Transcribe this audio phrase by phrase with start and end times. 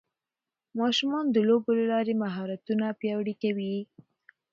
[0.79, 3.75] ماشومان د لوبو له لارې مهارتونه پیاوړي کوي